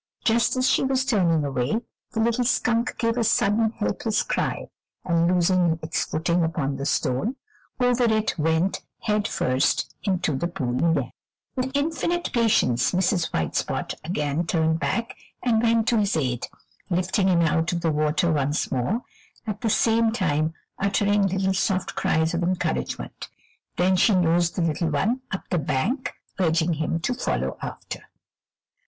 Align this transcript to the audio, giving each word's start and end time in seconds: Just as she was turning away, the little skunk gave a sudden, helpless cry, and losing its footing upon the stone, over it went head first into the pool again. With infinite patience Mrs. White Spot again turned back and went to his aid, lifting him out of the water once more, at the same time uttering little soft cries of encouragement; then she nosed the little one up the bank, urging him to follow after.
Just 0.23 0.57
as 0.57 0.67
she 0.67 0.81
was 0.83 1.05
turning 1.05 1.45
away, 1.45 1.79
the 2.13 2.19
little 2.21 2.43
skunk 2.43 2.97
gave 2.97 3.19
a 3.19 3.23
sudden, 3.23 3.69
helpless 3.73 4.23
cry, 4.23 4.67
and 5.05 5.27
losing 5.31 5.77
its 5.83 6.05
footing 6.05 6.43
upon 6.43 6.75
the 6.77 6.87
stone, 6.87 7.35
over 7.79 8.05
it 8.05 8.33
went 8.39 8.81
head 9.01 9.27
first 9.27 9.93
into 10.01 10.35
the 10.35 10.47
pool 10.47 10.75
again. 10.89 11.11
With 11.55 11.77
infinite 11.77 12.33
patience 12.33 12.93
Mrs. 12.93 13.31
White 13.31 13.55
Spot 13.55 13.93
again 14.03 14.47
turned 14.47 14.79
back 14.79 15.15
and 15.43 15.61
went 15.61 15.87
to 15.89 15.99
his 15.99 16.17
aid, 16.17 16.47
lifting 16.89 17.27
him 17.27 17.41
out 17.41 17.71
of 17.71 17.81
the 17.81 17.91
water 17.91 18.31
once 18.31 18.71
more, 18.71 19.03
at 19.45 19.61
the 19.61 19.69
same 19.69 20.11
time 20.11 20.55
uttering 20.79 21.27
little 21.27 21.53
soft 21.53 21.93
cries 21.93 22.33
of 22.33 22.41
encouragement; 22.41 23.29
then 23.75 23.95
she 23.95 24.15
nosed 24.15 24.55
the 24.55 24.63
little 24.63 24.89
one 24.89 25.21
up 25.29 25.47
the 25.51 25.59
bank, 25.59 26.11
urging 26.39 26.73
him 26.73 26.99
to 27.01 27.13
follow 27.13 27.55
after. 27.61 27.99